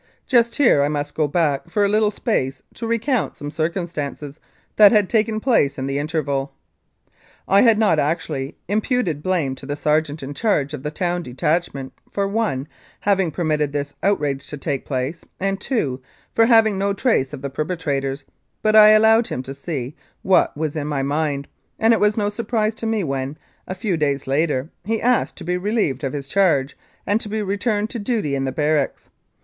Just 0.25 0.55
here 0.55 0.81
I 0.81 0.87
must 0.87 1.13
go 1.13 1.27
back 1.27 1.69
for 1.69 1.85
a 1.85 1.87
little 1.87 2.09
space 2.09 2.63
to 2.73 2.87
recount 2.87 3.35
some 3.35 3.51
circumstances 3.51 4.39
that 4.77 4.91
had 4.91 5.07
taken 5.07 5.39
place 5.39 5.77
in 5.77 5.85
the 5.85 5.99
interval. 5.99 6.53
I 7.47 7.61
had 7.61 7.77
not 7.77 7.99
actually 7.99 8.57
imputed 8.67 9.21
blame 9.21 9.53
to 9.53 9.67
the 9.67 9.75
sergeant 9.75 10.23
in 10.23 10.33
charge 10.33 10.73
of 10.73 10.81
the 10.81 10.89
town 10.89 11.21
detachment 11.21 11.93
for 12.09 12.35
(i) 12.39 12.65
having 13.01 13.29
permitted 13.29 13.73
this 13.73 13.93
outrage 14.01 14.47
to 14.47 14.57
take 14.57 14.85
place, 14.87 15.23
and 15.39 15.61
(2) 15.61 16.01
for 16.33 16.47
having 16.47 16.79
no 16.79 16.93
trace 16.95 17.31
of 17.31 17.43
the 17.43 17.51
perpetrators, 17.51 18.25
but 18.63 18.75
I 18.75 18.89
allowed 18.93 19.27
him 19.27 19.43
to 19.43 19.53
see 19.53 19.95
what 20.23 20.57
was 20.57 20.75
in 20.75 20.87
my 20.87 21.03
mind, 21.03 21.47
and 21.77 21.93
it 21.93 21.99
was 21.99 22.17
no 22.17 22.31
surprise 22.31 22.73
to 22.73 22.87
me 22.87 23.03
when, 23.03 23.37
a 23.67 23.75
few 23.75 23.97
days 23.97 24.25
later, 24.25 24.71
he 24.83 24.99
asked 24.99 25.35
to 25.35 25.43
be 25.43 25.57
relieved 25.57 26.03
of 26.03 26.13
his 26.13 26.27
charge 26.27 26.75
and 27.05 27.21
to 27.21 27.29
be 27.29 27.43
returned 27.43 27.91
to 27.91 27.99
duty 27.99 28.33
in 28.33 28.45
the 28.45 28.51
barracks. 28.51 29.11